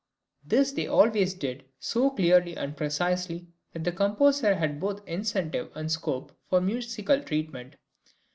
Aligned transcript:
This 0.43 0.71
they 0.71 0.87
always 0.87 1.35
did 1.35 1.63
so 1.79 2.09
clearly 2.09 2.57
and 2.57 2.75
precisely 2.75 3.45
that 3.71 3.83
the 3.83 3.91
composer 3.91 4.55
had 4.55 4.79
both 4.79 5.07
incentive 5.07 5.71
and 5.75 5.91
scope 5.91 6.35
for 6.49 6.59
musical 6.59 7.21
treatment. 7.21 7.75